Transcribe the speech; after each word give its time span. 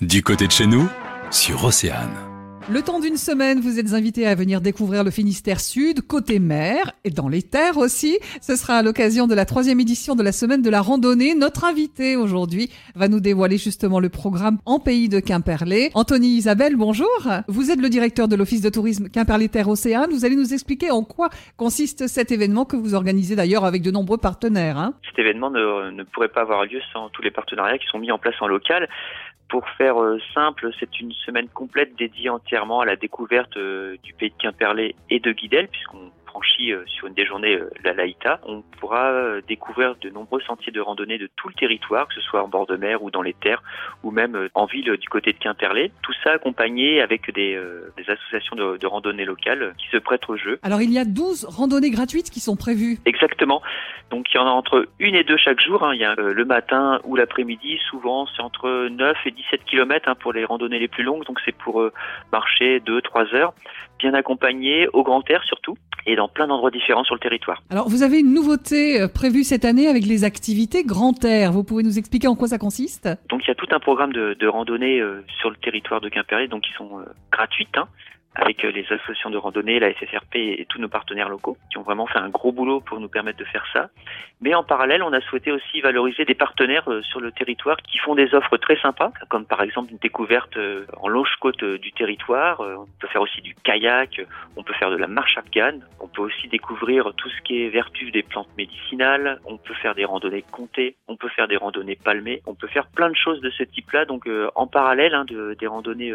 Du 0.00 0.22
côté 0.22 0.46
de 0.46 0.52
chez 0.52 0.66
nous, 0.66 0.88
sur 1.30 1.62
Océane. 1.62 2.29
Le 2.72 2.82
temps 2.82 3.00
d'une 3.00 3.16
semaine, 3.16 3.58
vous 3.58 3.80
êtes 3.80 3.94
invité 3.94 4.28
à 4.28 4.36
venir 4.36 4.60
découvrir 4.60 5.02
le 5.02 5.10
Finistère 5.10 5.58
Sud, 5.58 6.06
côté 6.06 6.38
mer 6.38 6.92
et 7.02 7.10
dans 7.10 7.28
les 7.28 7.42
terres 7.42 7.78
aussi. 7.78 8.20
Ce 8.40 8.54
sera 8.54 8.74
à 8.74 8.82
l'occasion 8.84 9.26
de 9.26 9.34
la 9.34 9.44
troisième 9.44 9.80
édition 9.80 10.14
de 10.14 10.22
la 10.22 10.30
semaine 10.30 10.62
de 10.62 10.70
la 10.70 10.80
randonnée. 10.80 11.34
Notre 11.34 11.64
invité 11.64 12.14
aujourd'hui 12.14 12.70
va 12.94 13.08
nous 13.08 13.18
dévoiler 13.18 13.58
justement 13.58 13.98
le 13.98 14.08
programme 14.08 14.58
en 14.66 14.78
pays 14.78 15.08
de 15.08 15.18
Quimperlé. 15.18 15.90
Anthony 15.94 16.28
Isabelle, 16.36 16.76
bonjour. 16.76 17.08
Vous 17.48 17.72
êtes 17.72 17.80
le 17.80 17.88
directeur 17.88 18.28
de 18.28 18.36
l'Office 18.36 18.62
de 18.62 18.70
tourisme 18.70 19.08
Quimperlé 19.08 19.48
Terre 19.48 19.68
Océane. 19.68 20.12
Vous 20.12 20.24
allez 20.24 20.36
nous 20.36 20.54
expliquer 20.54 20.92
en 20.92 21.02
quoi 21.02 21.28
consiste 21.56 22.06
cet 22.06 22.30
événement 22.30 22.66
que 22.66 22.76
vous 22.76 22.94
organisez 22.94 23.34
d'ailleurs 23.34 23.64
avec 23.64 23.82
de 23.82 23.90
nombreux 23.90 24.18
partenaires. 24.18 24.78
Hein. 24.78 24.94
Cet 25.08 25.18
événement 25.18 25.50
ne, 25.50 25.90
ne 25.90 26.04
pourrait 26.04 26.28
pas 26.28 26.42
avoir 26.42 26.66
lieu 26.66 26.80
sans 26.92 27.08
tous 27.08 27.22
les 27.22 27.32
partenariats 27.32 27.78
qui 27.78 27.86
sont 27.88 27.98
mis 27.98 28.12
en 28.12 28.18
place 28.18 28.36
en 28.40 28.46
local. 28.46 28.88
Pour 29.50 29.68
faire 29.70 30.00
euh, 30.00 30.18
simple, 30.32 30.70
c'est 30.78 31.00
une 31.00 31.12
semaine 31.12 31.48
complète 31.48 31.96
dédiée 31.98 32.30
entièrement 32.30 32.59
à 32.80 32.84
la 32.84 32.96
découverte 32.96 33.56
euh, 33.56 33.96
du 34.02 34.12
pays 34.12 34.30
de 34.30 34.34
Quimperlé 34.36 34.94
et 35.08 35.20
de 35.20 35.32
Guidel, 35.32 35.68
puisqu'on 35.68 36.10
franchit 36.30 36.72
euh, 36.72 36.84
sur 36.86 37.06
une 37.06 37.14
des 37.14 37.26
journées 37.26 37.58
la 37.84 37.92
Laïta, 37.92 38.40
on 38.44 38.62
pourra 38.78 39.40
découvrir 39.46 39.96
de 40.00 40.10
nombreux 40.10 40.40
sentiers 40.40 40.72
de 40.72 40.80
randonnée 40.80 41.18
de 41.18 41.28
tout 41.36 41.48
le 41.48 41.54
territoire, 41.54 42.08
que 42.08 42.14
ce 42.14 42.20
soit 42.20 42.42
en 42.42 42.48
bord 42.48 42.66
de 42.66 42.76
mer 42.76 43.02
ou 43.02 43.10
dans 43.10 43.22
les 43.22 43.34
terres, 43.34 43.62
ou 44.02 44.10
même 44.10 44.48
en 44.54 44.66
ville 44.66 44.96
du 44.96 45.08
côté 45.08 45.32
de 45.32 45.38
Quimperlé. 45.38 45.92
Tout 46.02 46.12
ça 46.24 46.32
accompagné 46.32 47.00
avec 47.00 47.32
des, 47.34 47.60
des 47.96 48.10
associations 48.10 48.56
de, 48.56 48.76
de, 48.76 48.86
randonnée 48.86 49.24
locales 49.24 49.74
qui 49.78 49.88
se 49.88 49.96
prêtent 49.96 50.28
au 50.28 50.36
jeu. 50.36 50.58
Alors 50.62 50.82
il 50.82 50.92
y 50.92 50.98
a 50.98 51.04
12 51.04 51.46
randonnées 51.46 51.90
gratuites 51.90 52.30
qui 52.30 52.40
sont 52.40 52.56
prévues. 52.56 52.98
Exactement. 53.04 53.62
Donc 54.10 54.26
il 54.32 54.36
y 54.36 54.40
en 54.40 54.46
a 54.46 54.50
entre 54.50 54.86
une 54.98 55.14
et 55.14 55.24
deux 55.24 55.36
chaque 55.36 55.60
jour. 55.60 55.84
Hein. 55.84 55.94
Il 55.94 56.00
y 56.00 56.04
a 56.04 56.14
le 56.14 56.44
matin 56.44 57.00
ou 57.04 57.16
l'après-midi. 57.16 57.78
Souvent 57.88 58.26
c'est 58.26 58.42
entre 58.42 58.88
9 58.88 59.16
et 59.26 59.30
17 59.30 59.64
km 59.64 60.08
hein, 60.08 60.14
pour 60.14 60.32
les 60.32 60.44
randonnées 60.44 60.78
les 60.78 60.88
plus 60.88 61.04
longues. 61.04 61.24
Donc 61.24 61.40
c'est 61.44 61.56
pour 61.56 61.80
euh, 61.80 61.92
marcher 62.32 62.80
2-3 62.80 63.34
heures, 63.34 63.54
bien 63.98 64.14
accompagné, 64.14 64.88
au 64.92 65.02
grand 65.02 65.28
air 65.30 65.42
surtout, 65.44 65.76
et 66.06 66.16
dans 66.16 66.28
plein 66.28 66.46
d'endroits 66.46 66.70
différents 66.70 67.04
sur 67.04 67.14
le 67.14 67.20
territoire. 67.20 67.62
Alors 67.70 67.88
vous 67.88 68.02
avez 68.02 68.20
une 68.20 68.32
nouveauté 68.32 69.00
euh, 69.00 69.08
prévue 69.08 69.44
cette 69.44 69.64
année 69.64 69.86
avec 69.86 70.06
les 70.06 70.24
activités 70.24 70.84
grand 70.84 71.24
air. 71.24 71.52
Vous 71.52 71.64
pouvez 71.64 71.82
nous 71.82 71.98
expliquer 71.98 72.28
en 72.28 72.36
quoi 72.36 72.48
ça 72.48 72.58
consiste? 72.58 73.08
Donc 73.28 73.42
il 73.44 73.48
y 73.48 73.50
a 73.50 73.54
tout 73.54 73.68
un 73.70 73.80
programme 73.80 74.12
de, 74.12 74.34
de 74.38 74.46
randonnée 74.46 75.00
euh, 75.00 75.24
sur 75.38 75.50
le 75.50 75.56
territoire 75.56 76.00
de 76.00 76.08
Quimperlé, 76.08 76.48
donc 76.48 76.62
qui 76.62 76.72
sont 76.72 76.90
gratuites. 77.32 77.76
Hein 77.76 77.88
avec 78.34 78.62
les 78.62 78.84
associations 78.84 79.30
de 79.30 79.36
randonnée, 79.36 79.80
la 79.80 79.92
SSRP 79.92 80.36
et 80.36 80.66
tous 80.68 80.78
nos 80.78 80.88
partenaires 80.88 81.28
locaux 81.28 81.56
qui 81.70 81.78
ont 81.78 81.82
vraiment 81.82 82.06
fait 82.06 82.18
un 82.18 82.28
gros 82.28 82.52
boulot 82.52 82.80
pour 82.80 83.00
nous 83.00 83.08
permettre 83.08 83.38
de 83.38 83.44
faire 83.44 83.64
ça. 83.72 83.90
Mais 84.40 84.54
en 84.54 84.62
parallèle, 84.62 85.02
on 85.02 85.12
a 85.12 85.20
souhaité 85.20 85.52
aussi 85.52 85.80
valoriser 85.80 86.24
des 86.24 86.34
partenaires 86.34 86.90
euh, 86.90 87.02
sur 87.02 87.20
le 87.20 87.30
territoire 87.32 87.76
qui 87.78 87.98
font 87.98 88.14
des 88.14 88.34
offres 88.34 88.56
très 88.56 88.78
sympas, 88.80 89.12
comme 89.28 89.44
par 89.44 89.62
exemple 89.62 89.90
une 89.90 89.98
découverte 89.98 90.56
euh, 90.56 90.86
en 90.96 91.08
longe 91.08 91.34
côte 91.40 91.62
euh, 91.62 91.78
du 91.78 91.92
territoire. 91.92 92.60
On 92.60 92.86
peut 93.00 93.08
faire 93.08 93.20
aussi 93.20 93.42
du 93.42 93.54
kayak, 93.54 94.22
on 94.56 94.62
peut 94.62 94.72
faire 94.74 94.90
de 94.90 94.96
la 94.96 95.08
marche 95.08 95.36
afghane, 95.36 95.82
on 96.00 96.06
peut 96.06 96.22
aussi 96.22 96.48
découvrir 96.48 97.12
tout 97.16 97.28
ce 97.28 97.40
qui 97.42 97.62
est 97.62 97.68
vertu 97.68 98.10
des 98.10 98.22
plantes 98.22 98.48
médicinales, 98.56 99.40
on 99.44 99.58
peut 99.58 99.74
faire 99.74 99.94
des 99.94 100.04
randonnées 100.04 100.44
comptées, 100.50 100.96
on 101.08 101.16
peut 101.16 101.28
faire 101.28 101.48
des 101.48 101.56
randonnées 101.56 101.96
palmées, 101.96 102.40
on 102.46 102.54
peut 102.54 102.68
faire 102.68 102.86
plein 102.86 103.10
de 103.10 103.16
choses 103.16 103.40
de 103.40 103.50
ce 103.50 103.64
type-là. 103.64 104.04
Donc 104.04 104.28
en 104.54 104.66
parallèle 104.66 105.14
hein, 105.14 105.24
de, 105.24 105.54
des 105.58 105.66
randonnées 105.66 106.14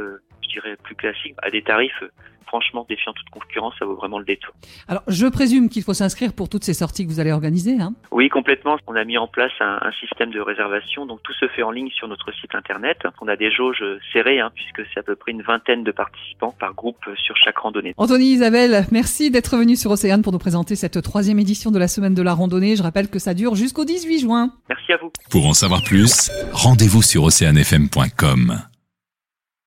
plus 0.84 0.96
classique, 0.96 1.36
à 1.42 1.50
des 1.50 1.62
tarifs 1.62 2.04
franchement 2.46 2.86
défiant 2.88 3.14
toute 3.14 3.30
concurrence, 3.30 3.74
ça 3.78 3.86
vaut 3.86 3.96
vraiment 3.96 4.20
le 4.20 4.26
détour. 4.26 4.54
Alors, 4.88 5.04
je 5.08 5.28
présume 5.28 5.70
qu'il 5.70 5.84
faut 5.84 5.94
s'inscrire 5.94 6.34
pour 6.34 6.50
toutes 6.50 6.64
ces 6.64 6.74
sorties 6.74 7.06
que 7.06 7.12
vous 7.12 7.20
allez 7.20 7.32
organiser. 7.32 7.78
Hein? 7.80 7.94
Oui, 8.12 8.30
complètement. 8.30 8.78
On 8.88 8.96
a 8.96 9.04
mis 9.04 9.18
en 9.18 9.28
place 9.28 9.52
un, 9.60 9.80
système 10.00 10.32
de 10.32 10.40
réservation, 10.40 11.06
donc 11.06 11.22
tout 11.24 11.34
se 11.34 11.48
fait 11.48 11.64
en 11.64 11.72
ligne 11.72 11.90
sur 11.90 12.08
notre 12.08 12.34
site 12.34 12.54
internet. 12.54 13.00
On 13.22 13.28
a 13.28 13.36
des 13.36 13.52
jauges 13.52 13.84
serrées, 14.14 14.40
hein, 14.40 14.52
puisque 14.54 14.88
c'est 14.94 15.00
à 15.00 15.04
peu 15.04 15.16
près 15.16 15.32
une 15.32 15.42
vingtaine 15.42 15.84
de 15.84 15.92
participants 15.92 16.56
par 16.58 16.74
groupe 16.74 17.04
sur 17.18 17.36
chaque 17.38 17.58
randonnée. 17.58 17.94
Anthony 17.98 18.26
Isabelle, 18.26 18.86
merci 18.92 19.32
d'être 19.32 19.58
venu 19.58 19.76
sur 19.76 19.92
Océane 19.92 20.22
pour 20.22 20.32
nous 20.32 20.40
présenter 20.40 20.76
cette 20.76 21.02
troisième 21.02 21.40
édition 21.40 21.72
de 21.72 21.80
la 21.80 21.88
semaine 21.88 22.14
de 22.14 22.22
la 22.22 22.34
randonnée. 22.34 22.76
Je 22.76 22.84
rappelle 22.84 23.10
que 23.10 23.20
ça 23.20 23.34
dure 23.34 23.56
jusqu'au 23.56 23.86
18 23.86 24.20
juin. 24.20 24.52
Merci 24.70 24.94
à 24.94 24.98
vous. 24.98 25.12
Pour 25.32 25.48
en 25.48 25.54
savoir 25.54 25.82
plus, 25.84 26.32
rendez-vous 26.52 27.02
sur 27.02 27.24
oceanfm.com. 27.24 28.75